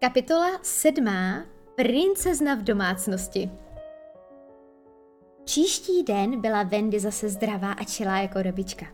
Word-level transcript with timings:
Kapitola 0.00 0.58
sedmá. 0.62 1.44
Princezna 1.74 2.54
v 2.54 2.62
domácnosti. 2.62 3.50
Příští 5.44 6.02
den 6.02 6.40
byla 6.40 6.62
Wendy 6.62 7.00
zase 7.00 7.28
zdravá 7.28 7.72
a 7.72 7.84
čelá 7.84 8.18
jako 8.18 8.42
robička. 8.42 8.86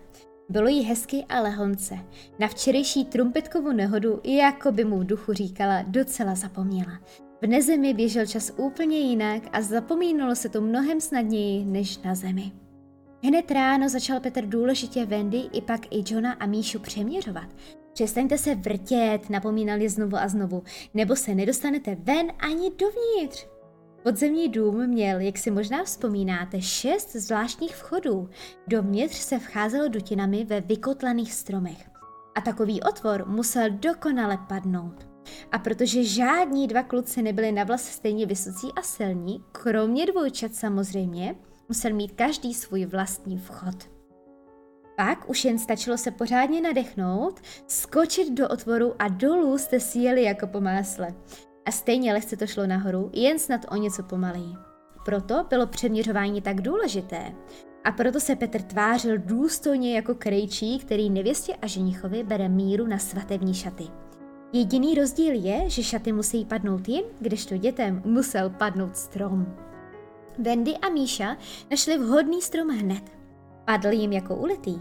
Bylo 0.49 0.69
jí 0.69 0.83
hezky 0.83 1.25
a 1.29 1.41
lehonce. 1.41 1.99
Na 2.39 2.49
včerejší 2.49 3.05
trumpetkovou 3.05 3.73
nehodu, 3.73 4.21
jako 4.25 4.73
by 4.73 4.85
mu 4.85 4.99
v 4.99 5.07
duchu 5.07 5.33
říkala, 5.33 5.83
docela 5.87 6.35
zapomněla. 6.35 7.01
V 7.43 7.47
nezemi 7.47 7.95
běžel 7.95 8.27
čas 8.27 8.53
úplně 8.57 8.99
jinak 8.99 9.43
a 9.53 9.63
zapomínalo 9.63 10.35
se 10.35 10.49
to 10.49 10.61
mnohem 10.61 11.01
snadněji 11.01 11.65
než 11.65 11.99
na 11.99 12.15
zemi. 12.15 12.53
Hned 13.27 13.51
ráno 13.51 13.89
začal 13.89 14.21
Petr 14.21 14.47
důležitě 14.47 15.07
Wendy 15.07 15.39
i 15.53 15.63
pak 15.63 15.81
i 15.91 16.05
Johna 16.07 16.33
a 16.33 16.47
Míšu 16.47 16.79
přeměřovat. 16.79 17.49
Přestaňte 17.93 18.39
se 18.39 18.55
vrtět, 18.55 19.31
napomínali 19.31 19.89
znovu 19.89 20.17
a 20.17 20.29
znovu, 20.29 20.63
nebo 20.95 21.17
se 21.17 21.35
nedostanete 21.35 21.95
ven 21.95 22.27
ani 22.39 22.71
dovnitř. 22.71 23.47
Podzemní 24.03 24.49
dům 24.49 24.87
měl, 24.87 25.21
jak 25.21 25.39
si 25.39 25.51
možná 25.51 25.85
vzpomínáte, 25.85 26.63
šest 26.63 27.13
zvláštních 27.13 27.77
vchodů. 27.77 28.29
Dovnitř 28.69 29.17
se 29.17 29.39
vcházelo 29.39 29.89
dutinami 29.89 30.45
ve 30.45 30.61
vykotlaných 30.61 31.33
stromech. 31.33 31.91
A 32.35 32.41
takový 32.41 32.83
otvor 32.83 33.29
musel 33.29 33.71
dokonale 33.71 34.39
padnout. 34.49 35.09
A 35.53 35.59
protože 35.59 36.05
žádní 36.05 36.67
dva 36.67 36.83
kluci 36.83 37.23
nebyli 37.23 37.53
na 37.53 37.65
vlas 37.65 37.85
stejně 37.85 38.27
vysocí 38.27 38.69
a 38.77 38.83
silní, 38.83 39.45
kromě 39.53 40.07
dvojčat 40.07 40.55
samozřejmě, 40.55 41.35
musel 41.69 41.95
mít 41.95 42.13
každý 42.13 42.55
svůj 42.55 42.87
vlastní 42.87 43.39
vchod. 43.39 43.95
Pak 44.97 45.31
už 45.31 45.45
jen 45.45 45.59
stačilo 45.59 45.99
se 45.99 46.11
pořádně 46.11 46.61
nadechnout, 46.61 47.41
skočit 47.67 48.33
do 48.33 48.49
otvoru 48.49 48.95
a 48.99 49.09
dolů 49.09 49.59
jste 49.59 49.81
si 49.81 49.99
jeli 49.99 50.23
jako 50.23 50.47
po 50.47 50.61
másle. 50.61 51.15
A 51.67 51.71
stejně 51.71 52.13
lehce 52.13 52.37
to 52.37 52.47
šlo 52.47 52.67
nahoru, 52.67 53.11
jen 53.13 53.39
snad 53.39 53.61
o 53.71 53.77
něco 53.77 54.03
pomaleji. 54.03 54.55
Proto 55.05 55.47
bylo 55.51 55.67
přeměřování 55.67 56.43
tak 56.43 56.61
důležité. 56.61 57.35
A 57.85 57.93
proto 57.93 58.21
se 58.21 58.37
Petr 58.37 58.63
tvářil 58.63 59.19
důstojně 59.19 59.97
jako 59.97 60.15
krejčí, 60.15 60.79
který 60.79 61.11
nevěstě 61.11 61.57
a 61.63 61.67
ženichovi 61.67 62.25
bere 62.25 62.49
míru 62.49 62.87
na 62.87 62.99
svatební 62.99 63.55
šaty. 63.55 63.85
Jediný 64.53 64.95
rozdíl 64.95 65.35
je, 65.35 65.71
že 65.71 65.83
šaty 65.83 66.13
musí 66.13 66.45
padnout 66.45 66.89
jim, 66.89 67.05
kdežto 67.21 67.57
dětem 67.57 68.03
musel 68.05 68.51
padnout 68.51 68.97
strom. 68.97 69.57
Wendy 70.39 70.77
a 70.77 70.89
Míša 70.89 71.37
našli 71.71 71.99
vhodný 71.99 72.43
strom 72.43 72.69
hned. 72.69 73.03
Padl 73.65 73.89
jim 73.89 74.13
jako 74.13 74.37
ulitý. 74.37 74.79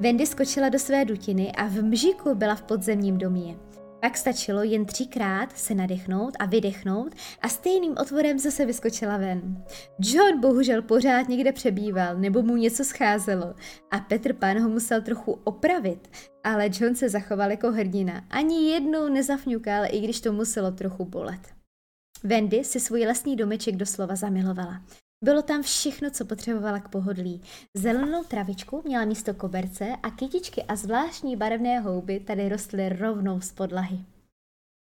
Wendy 0.00 0.26
skočila 0.26 0.68
do 0.68 0.78
své 0.78 1.04
dutiny 1.04 1.52
a 1.52 1.66
v 1.66 1.82
mžiku 1.82 2.34
byla 2.34 2.54
v 2.54 2.62
podzemním 2.62 3.18
domě. 3.18 3.56
Pak 4.00 4.16
stačilo 4.16 4.62
jen 4.62 4.84
třikrát 4.84 5.58
se 5.58 5.74
nadechnout 5.74 6.34
a 6.38 6.46
vydechnout 6.46 7.14
a 7.40 7.48
stejným 7.48 7.94
otvorem 8.00 8.38
zase 8.38 8.66
vyskočila 8.66 9.16
ven. 9.16 9.64
John 9.98 10.40
bohužel 10.40 10.82
pořád 10.82 11.28
někde 11.28 11.52
přebýval 11.52 12.16
nebo 12.16 12.42
mu 12.42 12.56
něco 12.56 12.84
scházelo 12.84 13.54
a 13.90 13.98
Petr 13.98 14.32
Pan 14.32 14.58
ho 14.58 14.68
musel 14.68 15.02
trochu 15.02 15.38
opravit, 15.44 16.08
ale 16.44 16.70
John 16.80 16.94
se 16.94 17.08
zachoval 17.08 17.50
jako 17.50 17.72
hrdina. 17.72 18.24
Ani 18.30 18.70
jednou 18.70 19.08
nezafňukal, 19.08 19.84
i 19.90 20.00
když 20.00 20.20
to 20.20 20.32
muselo 20.32 20.70
trochu 20.70 21.04
bolet. 21.04 21.61
Wendy 22.24 22.64
si 22.64 22.80
svůj 22.80 23.00
lesní 23.00 23.36
domeček 23.36 23.76
doslova 23.76 24.16
zamilovala. 24.16 24.82
Bylo 25.24 25.42
tam 25.42 25.62
všechno, 25.62 26.10
co 26.10 26.24
potřebovala 26.24 26.80
k 26.80 26.88
pohodlí. 26.88 27.40
Zelenou 27.76 28.24
travičku 28.24 28.82
měla 28.84 29.04
místo 29.04 29.34
koberce 29.34 29.88
a 30.02 30.10
kytičky 30.10 30.62
a 30.62 30.76
zvláštní 30.76 31.36
barevné 31.36 31.80
houby 31.80 32.20
tady 32.20 32.48
rostly 32.48 32.88
rovnou 32.88 33.40
z 33.40 33.52
podlahy. 33.52 33.98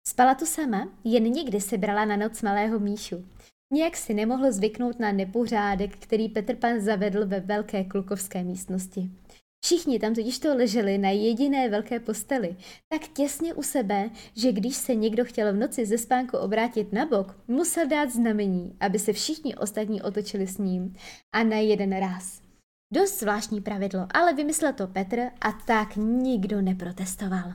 Spala 0.07 0.35
tu 0.35 0.45
sama, 0.45 0.87
jen 1.03 1.23
někdy 1.23 1.61
si 1.61 1.77
brala 1.77 2.05
na 2.05 2.15
noc 2.15 2.41
malého 2.41 2.79
Míšu. 2.79 3.25
Nějak 3.73 3.97
si 3.97 4.13
nemohl 4.13 4.51
zvyknout 4.51 4.99
na 4.99 5.11
nepořádek, 5.11 5.97
který 5.97 6.29
Petr 6.29 6.55
Pan 6.55 6.81
zavedl 6.81 7.27
ve 7.27 7.39
velké 7.39 7.83
klukovské 7.83 8.43
místnosti. 8.43 9.09
Všichni 9.65 9.99
tam 9.99 10.15
totiž 10.15 10.39
to 10.39 10.55
leželi 10.55 10.97
na 10.97 11.09
jediné 11.09 11.69
velké 11.69 11.99
posteli, 11.99 12.55
tak 12.89 13.07
těsně 13.07 13.53
u 13.53 13.63
sebe, 13.63 14.09
že 14.35 14.51
když 14.51 14.75
se 14.75 14.95
někdo 14.95 15.25
chtěl 15.25 15.53
v 15.53 15.55
noci 15.55 15.85
ze 15.85 15.97
spánku 15.97 16.37
obrátit 16.37 16.93
na 16.93 17.05
bok, 17.05 17.37
musel 17.47 17.87
dát 17.87 18.09
znamení, 18.09 18.77
aby 18.79 18.99
se 18.99 19.13
všichni 19.13 19.55
ostatní 19.55 20.01
otočili 20.01 20.47
s 20.47 20.57
ním. 20.57 20.95
A 21.33 21.43
na 21.43 21.57
jeden 21.57 21.99
raz. 21.99 22.41
Dost 22.93 23.19
zvláštní 23.19 23.61
pravidlo, 23.61 24.07
ale 24.13 24.33
vymyslel 24.33 24.73
to 24.73 24.87
Petr 24.87 25.19
a 25.41 25.51
tak 25.51 25.95
nikdo 25.95 26.61
neprotestoval. 26.61 27.53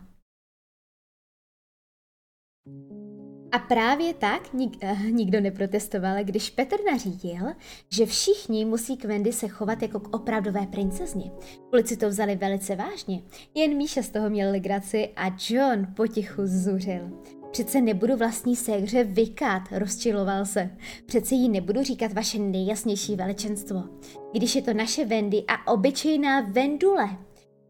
A 3.53 3.59
právě 3.59 4.15
tak 4.15 4.53
nik, 4.53 4.77
eh, 4.81 4.97
nikdo 5.11 5.41
neprotestoval, 5.41 6.25
když 6.25 6.51
Petr 6.51 6.77
nařídil, 6.93 7.47
že 7.89 8.07
všichni 8.07 8.65
musí 8.65 8.97
k 8.97 9.05
Wendy 9.05 9.33
se 9.33 9.49
chovat 9.49 9.83
jako 9.83 10.01
k 10.01 10.15
opravdové 10.15 10.67
princezně. 10.67 11.31
Kluci 11.71 11.97
to 11.97 12.09
vzali 12.09 12.37
velice 12.37 12.77
vážně, 12.77 13.23
jen 13.55 13.77
Míša 13.77 14.03
z 14.03 14.09
toho 14.09 14.31
měl 14.31 14.51
legraci 14.51 15.09
a 15.17 15.37
John 15.51 15.87
potichu 15.97 16.43
zuřil. 16.45 17.11
Přece 17.51 17.81
nebudu 17.81 18.17
vlastní 18.17 18.57
séhře 18.57 19.05
vykat, 19.05 19.63
rozčiloval 19.73 20.47
se. 20.47 20.71
Přece 21.07 21.35
jí 21.35 21.49
nebudu 21.49 21.83
říkat 21.83 22.13
vaše 22.13 22.39
nejjasnější 22.39 23.17
veličenstvo. 23.17 23.85
Když 24.33 24.57
je 24.57 24.63
to 24.63 24.75
naše 24.75 25.05
Wendy 25.05 25.45
a 25.49 25.73
obyčejná 25.73 26.41
Vendule, 26.41 27.09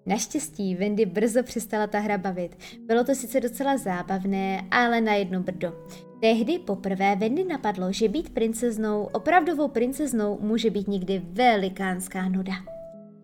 Naštěstí 0.06 0.75
Wendy 0.75 1.06
brzo 1.06 1.43
přestala 1.43 1.87
ta 1.87 1.99
hra 1.99 2.19
bavit. 2.19 2.56
Bylo 2.87 3.05
to 3.05 3.15
sice 3.15 3.41
docela 3.41 3.77
zábavné, 3.77 4.66
ale 4.71 5.00
na 5.00 5.15
jedno 5.15 5.41
brdo. 5.41 5.72
Tehdy 6.21 6.59
poprvé 6.59 7.16
Wendy 7.16 7.44
napadlo, 7.44 7.93
že 7.93 8.09
být 8.09 8.31
princeznou, 8.31 9.09
opravdovou 9.12 9.69
princeznou, 9.69 10.38
může 10.41 10.71
být 10.71 10.88
někdy 10.88 11.22
velikánská 11.25 12.28
nuda. 12.28 12.53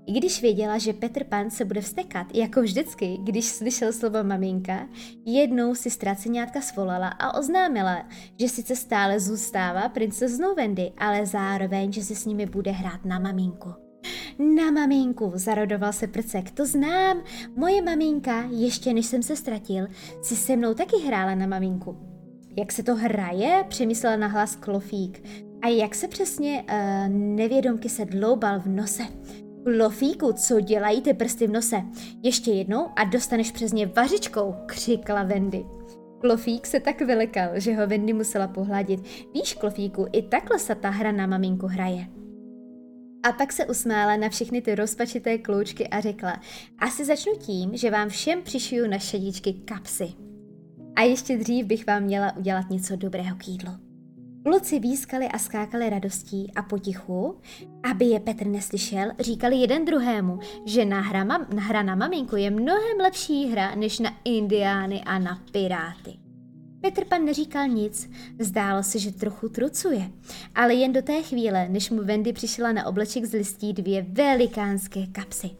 I 0.07 0.13
když 0.13 0.43
věděla, 0.43 0.79
že 0.79 0.93
Petr 0.93 1.25
Pan 1.25 1.51
se 1.51 1.65
bude 1.65 1.81
vstekat, 1.81 2.27
jako 2.35 2.63
vždycky, 2.63 3.19
když 3.23 3.45
slyšel 3.45 3.93
slovo 3.93 4.25
maminka, 4.25 4.89
jednou 5.25 5.75
si 5.75 5.91
ztraceňátka 5.91 6.61
svolala 6.61 7.09
a 7.09 7.39
oznámila, 7.39 8.09
že 8.41 8.49
sice 8.49 8.77
stále 8.77 9.21
zůstává 9.21 9.89
princeznou 9.89 10.55
Wendy, 10.55 10.93
ale 10.99 11.27
zároveň, 11.27 11.93
že 11.93 12.03
si 12.03 12.15
s 12.15 12.27
nimi 12.27 12.47
bude 12.47 12.71
hrát 12.71 13.05
na 13.05 13.19
maminku. 13.19 13.86
Na 14.39 14.71
maminku, 14.71 15.33
zarodoval 15.35 15.93
se 15.93 16.07
prcek, 16.07 16.51
to 16.51 16.67
znám. 16.67 17.23
Moje 17.57 17.83
maminka, 17.83 18.49
ještě 18.51 18.93
než 18.93 19.07
jsem 19.07 19.23
se 19.23 19.37
ztratil, 19.37 19.87
si 20.23 20.37
se 20.37 20.57
mnou 20.57 20.75
taky 20.75 20.97
hrála 21.07 21.35
na 21.35 21.47
maminku. 21.47 21.97
Jak 22.59 22.73
se 22.73 22.83
to 22.83 22.95
hraje? 22.95 23.65
Přemyslela 23.69 24.17
na 24.17 24.27
hlas 24.27 24.57
Klofík. 24.57 25.23
A 25.63 25.69
jak 25.69 25.95
se 25.95 26.09
přesně 26.09 26.65
uh, 26.71 27.09
nevědomky 27.09 27.89
se 27.89 28.05
dloubal 28.05 28.61
v 28.61 28.67
nose. 28.67 29.03
Klofíku, 29.65 30.33
co 30.33 30.61
dělají 30.61 31.03
ty 31.03 31.15
prsty 31.15 31.47
v 31.47 31.53
nose? 31.53 31.83
Ještě 32.23 32.51
jednou 32.51 32.87
a 32.97 33.05
dostaneš 33.05 33.53
přes 33.53 33.73
ně 33.73 33.87
vařičkou, 33.87 34.55
křikla 34.67 35.23
Wendy. 35.23 35.67
Klofík 36.21 36.67
se 36.67 36.81
tak 36.81 37.01
vylekal, 37.01 37.49
že 37.55 37.75
ho 37.77 37.87
Wendy 37.87 38.13
musela 38.13 38.49
pohladit. 38.49 39.01
Víš, 39.35 39.55
Klofíku, 39.55 40.07
i 40.13 40.23
takhle 40.23 40.59
se 40.59 40.75
ta 40.75 40.91
hra 40.91 41.13
na 41.13 41.27
maminku 41.27 41.67
hraje. 41.67 42.07
A 43.27 43.33
pak 43.33 43.53
se 43.53 43.67
usmála 43.67 44.17
na 44.17 44.29
všechny 44.29 44.63
ty 44.63 44.75
rozpačité 44.75 45.39
kloučky 45.39 45.89
a 45.89 46.01
řekla, 46.01 46.41
asi 46.79 47.05
začnu 47.05 47.33
tím, 47.39 47.77
že 47.77 47.91
vám 47.91 48.09
všem 48.09 48.43
přišiju 48.43 48.87
na 48.87 48.99
šedičky 48.99 49.53
kapsy. 49.53 50.13
A 50.97 51.03
ještě 51.03 51.37
dřív 51.37 51.67
bych 51.67 51.87
vám 51.87 52.03
měla 52.03 52.37
udělat 52.37 52.71
něco 52.71 52.97
dobrého 52.97 53.37
k 53.37 53.49
jídlu. 53.49 53.73
Kluci 54.45 54.79
výskali 54.79 55.29
a 55.29 55.39
skákali 55.39 55.91
radostí 55.91 56.53
a 56.57 56.63
potichu, 56.63 57.41
aby 57.91 58.05
je 58.05 58.21
Petr 58.21 58.47
neslyšel, 58.47 59.11
říkali 59.21 59.57
jeden 59.57 59.85
druhému, 59.85 60.39
že 60.67 60.85
na 60.85 61.01
hra, 61.01 61.25
mam, 61.25 61.47
na 61.55 61.63
hra 61.63 61.83
na 61.83 61.95
maminku 61.95 62.37
je 62.37 62.51
mnohem 62.51 62.97
lepší 63.01 63.47
hra 63.47 63.75
než 63.75 63.99
na 63.99 64.11
indiány 64.25 65.03
a 65.03 65.19
na 65.19 65.43
piráty. 65.53 66.26
Petr 66.87 67.05
pan 67.05 67.25
neříkal 67.25 67.69
nic, 67.69 68.11
zdálo 68.39 68.83
se, 68.83 68.99
že 68.99 69.13
trochu 69.13 69.49
trucuje, 69.49 70.11
ale 70.55 70.75
jen 70.75 70.93
do 70.93 71.03
té 71.03 71.23
chvíle, 71.23 71.69
než 71.69 71.91
mu 71.91 72.05
Wendy 72.05 72.33
přišla 72.33 72.73
na 72.73 72.87
obleček 72.87 73.25
z 73.25 73.33
listí 73.33 73.73
dvě 73.73 74.07
velikánské 74.09 75.07
kapsy. 75.07 75.51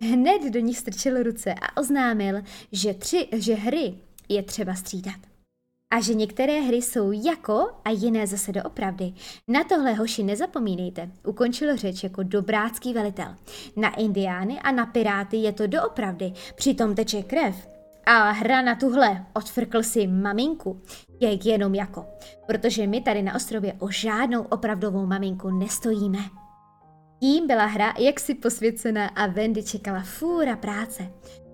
Hned 0.00 0.42
do 0.52 0.60
nich 0.60 0.78
strčil 0.78 1.22
ruce 1.22 1.54
a 1.54 1.80
oznámil, 1.80 2.42
že, 2.72 2.94
tři, 2.94 3.28
že 3.32 3.54
hry 3.54 3.94
je 4.28 4.42
třeba 4.42 4.74
střídat. 4.74 5.20
A 5.90 6.00
že 6.00 6.14
některé 6.14 6.60
hry 6.60 6.76
jsou 6.76 7.12
jako 7.12 7.70
a 7.84 7.90
jiné 7.90 8.26
zase 8.26 8.52
doopravdy. 8.52 9.12
Na 9.48 9.64
tohle 9.64 9.94
hoši 9.94 10.22
nezapomínejte, 10.22 11.10
ukončil 11.26 11.76
řeč 11.76 12.02
jako 12.02 12.22
dobrácký 12.22 12.92
velitel. 12.92 13.34
Na 13.76 13.94
indiány 13.94 14.58
a 14.58 14.72
na 14.72 14.86
piráty 14.86 15.36
je 15.36 15.52
to 15.52 15.66
doopravdy, 15.66 16.32
přitom 16.54 16.94
teče 16.94 17.22
krev 17.22 17.71
a 18.06 18.30
hra 18.30 18.62
na 18.62 18.74
tuhle, 18.74 19.26
odfrkl 19.34 19.82
si 19.82 20.06
maminku, 20.06 20.82
je 21.20 21.48
jenom 21.48 21.74
jako, 21.74 22.06
protože 22.46 22.86
my 22.86 23.00
tady 23.00 23.22
na 23.22 23.34
ostrově 23.34 23.72
o 23.78 23.90
žádnou 23.90 24.42
opravdovou 24.42 25.06
maminku 25.06 25.50
nestojíme. 25.50 26.18
Tím 27.20 27.46
byla 27.46 27.66
hra 27.66 27.94
jaksi 27.98 28.34
posvěcená 28.34 29.06
a 29.06 29.26
Wendy 29.26 29.62
čekala 29.62 30.02
fůra 30.02 30.56
práce. 30.56 31.12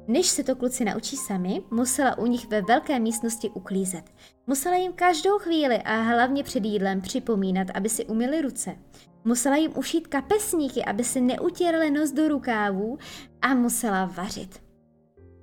Než 0.09 0.27
se 0.27 0.45
to 0.45 0.57
kluci 0.57 0.85
naučí 0.85 1.17
sami, 1.17 1.63
musela 1.71 2.19
u 2.19 2.27
nich 2.27 2.49
ve 2.49 2.63
velké 2.63 2.99
místnosti 2.99 3.51
uklízet. 3.51 4.05
Musela 4.47 4.77
jim 4.77 4.93
každou 4.93 5.39
chvíli 5.39 5.79
a 5.79 6.01
hlavně 6.01 6.45
před 6.45 6.65
jídlem 6.65 7.01
připomínat, 7.01 7.67
aby 7.75 7.89
si 7.89 8.07
umyli 8.07 8.43
ruce. 8.43 8.77
Musela 9.25 9.57
jim 9.57 9.73
ušít 9.77 10.07
kapesníky, 10.07 10.85
aby 10.85 11.05
si 11.05 11.21
neutírali 11.21 11.91
nos 11.91 12.11
do 12.11 12.29
rukávů 12.29 12.99
a 13.43 13.55
musela 13.55 14.05
vařit. 14.05 14.68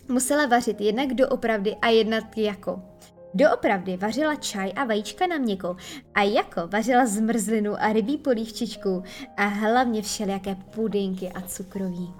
Musela 0.08 0.46
vařit 0.46 0.82
jednak 0.82 1.14
doopravdy 1.14 1.76
a 1.76 1.88
jednak 1.88 2.38
jako. 2.38 2.82
Doopravdy 3.34 3.98
vařila 3.98 4.36
čaj 4.36 4.74
a 4.76 4.86
vajíčka 4.86 5.28
na 5.28 5.38
měko 5.38 5.76
a 6.14 6.22
jako 6.22 6.68
vařila 6.68 7.06
zmrzlinu 7.06 7.74
a 7.80 7.94
rybí 7.94 8.18
polívčičku 8.18 9.04
a 9.38 9.46
hlavně 9.46 10.02
všelijaké 10.02 10.56
pudinky 10.56 11.30
a 11.30 11.42
cukroví. 11.42 12.14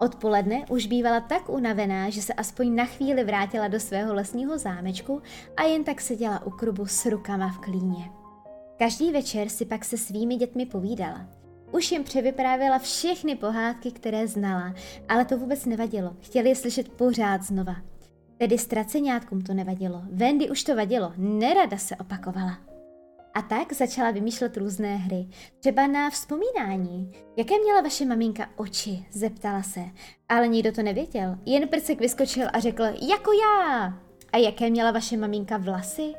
Odpoledne 0.00 0.64
už 0.70 0.86
bývala 0.86 1.20
tak 1.20 1.48
unavená, 1.48 2.10
že 2.10 2.22
se 2.22 2.32
aspoň 2.32 2.74
na 2.74 2.84
chvíli 2.84 3.24
vrátila 3.24 3.68
do 3.68 3.80
svého 3.80 4.14
lesního 4.14 4.58
zámečku 4.58 5.22
a 5.56 5.62
jen 5.62 5.84
tak 5.84 6.00
seděla 6.00 6.46
u 6.46 6.50
krubu 6.50 6.86
s 6.86 7.06
rukama 7.06 7.48
v 7.48 7.58
klíně. 7.58 8.10
Každý 8.78 9.12
večer 9.12 9.48
si 9.48 9.64
pak 9.66 9.84
se 9.84 9.96
svými 9.96 10.36
dětmi 10.36 10.66
povídala. 10.66 11.39
Už 11.72 11.92
jim 11.92 12.04
převyprávěla 12.04 12.78
všechny 12.78 13.36
pohádky, 13.36 13.90
které 13.90 14.28
znala, 14.28 14.74
ale 15.08 15.24
to 15.24 15.38
vůbec 15.38 15.66
nevadilo. 15.66 16.16
Chtěli 16.20 16.48
je 16.48 16.56
slyšet 16.56 16.88
pořád 16.88 17.42
znova. 17.42 17.76
Tedy 18.38 18.58
ztraceňátkům 18.58 19.42
to 19.42 19.54
nevadilo. 19.54 20.02
Wendy 20.12 20.50
už 20.50 20.64
to 20.64 20.76
vadilo. 20.76 21.12
Nerada 21.16 21.78
se 21.78 21.96
opakovala. 21.96 22.58
A 23.34 23.42
tak 23.42 23.72
začala 23.72 24.10
vymýšlet 24.10 24.56
různé 24.56 24.96
hry. 24.96 25.28
Třeba 25.60 25.86
na 25.86 26.10
vzpomínání. 26.10 27.12
Jaké 27.36 27.58
měla 27.58 27.80
vaše 27.80 28.04
maminka 28.04 28.48
oči? 28.56 29.06
Zeptala 29.12 29.62
se. 29.62 29.80
Ale 30.28 30.48
nikdo 30.48 30.72
to 30.72 30.82
nevěděl. 30.82 31.38
Jen 31.46 31.68
prcek 31.68 32.00
vyskočil 32.00 32.48
a 32.52 32.60
řekl, 32.60 32.82
jako 32.82 33.30
já. 33.32 33.94
A 34.32 34.36
jaké 34.36 34.70
měla 34.70 34.90
vaše 34.90 35.16
maminka 35.16 35.56
vlasy? 35.56 36.14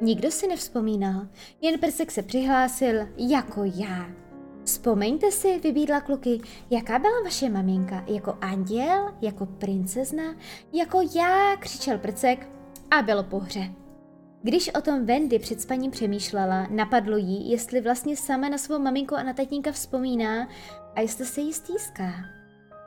Nikdo 0.00 0.30
si 0.30 0.46
nevzpomínal. 0.46 1.26
Jen 1.60 1.80
prsek 1.80 2.10
se 2.10 2.22
přihlásil, 2.22 3.08
jako 3.16 3.62
já. 3.64 4.06
Vzpomeňte 4.64 5.30
si, 5.30 5.58
vybídla 5.58 6.00
kluky, 6.00 6.40
jaká 6.70 6.98
byla 6.98 7.22
vaše 7.24 7.48
maminka? 7.48 8.04
Jako 8.06 8.38
anděl? 8.40 9.14
Jako 9.20 9.46
princezna? 9.46 10.22
Jako 10.72 11.00
já, 11.16 11.56
křičel 11.56 11.98
prcek 11.98 12.48
a 12.90 13.02
bylo 13.02 13.22
po 13.22 13.38
hře. 13.38 13.70
Když 14.42 14.70
o 14.74 14.80
tom 14.80 15.06
Wendy 15.06 15.38
před 15.38 15.60
spaním 15.60 15.90
přemýšlela, 15.90 16.66
napadlo 16.70 17.16
jí, 17.16 17.50
jestli 17.50 17.80
vlastně 17.80 18.16
sama 18.16 18.48
na 18.48 18.58
svou 18.58 18.78
maminku 18.78 19.14
a 19.14 19.22
na 19.22 19.32
tatínka 19.32 19.72
vzpomíná 19.72 20.48
a 20.94 21.00
jestli 21.00 21.24
se 21.24 21.40
jí 21.40 21.52
stýská. 21.52 22.12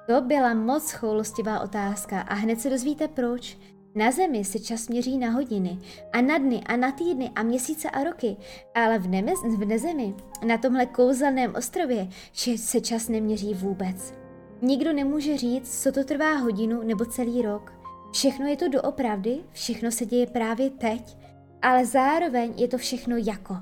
To 0.08 0.22
byla 0.22 0.54
moc 0.54 0.92
choulostivá 0.92 1.60
otázka 1.60 2.22
a 2.22 2.34
hned 2.34 2.62
se 2.62 2.70
dozvíte 2.70 3.08
proč. 3.08 3.58
Na 3.96 4.12
zemi 4.12 4.46
se 4.46 4.60
čas 4.60 4.88
měří 4.88 5.18
na 5.18 5.30
hodiny 5.30 5.80
a 6.14 6.22
na 6.22 6.38
dny 6.38 6.62
a 6.66 6.76
na 6.76 6.92
týdny 6.92 7.32
a 7.36 7.44
měsíce 7.44 7.90
a 7.90 8.04
roky, 8.04 8.38
ale 8.74 9.00
v, 9.00 9.08
nemez, 9.08 9.40
v 9.58 9.66
nezemi, 9.66 10.16
na 10.46 10.58
tomhle 10.58 10.86
kouzelném 10.86 11.56
ostrově, 11.58 12.08
se 12.56 12.82
čas 12.82 13.10
neměří 13.10 13.54
vůbec. 13.54 14.14
Nikdo 14.62 14.94
nemůže 14.94 15.38
říct, 15.38 15.84
co 15.84 15.92
to 15.92 16.04
trvá 16.04 16.36
hodinu 16.36 16.84
nebo 16.84 17.06
celý 17.06 17.42
rok. 17.42 17.74
Všechno 18.14 18.48
je 18.48 18.58
to 18.58 18.68
doopravdy, 18.68 19.40
všechno 19.52 19.92
se 19.92 20.06
děje 20.06 20.28
právě 20.28 20.70
teď, 20.70 21.18
ale 21.62 21.86
zároveň 21.86 22.54
je 22.58 22.68
to 22.68 22.78
všechno 22.78 23.16
jako. 23.18 23.58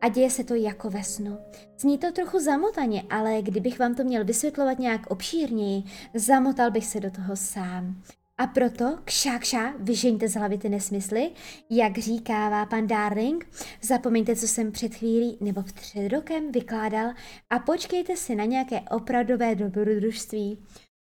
A 0.00 0.08
děje 0.08 0.30
se 0.30 0.44
to 0.44 0.54
jako 0.54 0.90
ve 0.90 1.04
snu. 1.04 1.38
Zní 1.78 1.98
to 1.98 2.12
trochu 2.12 2.38
zamotaně, 2.38 3.02
ale 3.10 3.42
kdybych 3.42 3.78
vám 3.78 3.94
to 3.94 4.04
měl 4.04 4.24
vysvětlovat 4.24 4.78
nějak 4.78 5.06
obšírněji, 5.06 5.82
zamotal 6.14 6.70
bych 6.70 6.86
se 6.86 7.00
do 7.00 7.10
toho 7.10 7.36
sám. 7.36 8.02
A 8.38 8.46
proto, 8.46 8.98
kša, 9.04 9.38
kša, 9.38 9.72
vyžeňte 9.78 10.28
z 10.28 10.34
hlavy 10.34 10.58
ty 10.58 10.68
nesmysly, 10.68 11.30
jak 11.70 11.98
říkává 11.98 12.66
pan 12.66 12.86
Darling, 12.86 13.46
zapomeňte, 13.82 14.36
co 14.36 14.48
jsem 14.48 14.72
před 14.72 14.94
chvílí 14.94 15.38
nebo 15.40 15.62
před 15.62 16.08
rokem 16.08 16.52
vykládal 16.52 17.10
a 17.50 17.58
počkejte 17.58 18.16
si 18.16 18.34
na 18.34 18.44
nějaké 18.44 18.80
opravdové 18.80 19.54
dobrodružství. 19.54 20.58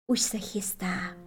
Už 0.06 0.20
se 0.20 0.38
chystá. 0.38 1.25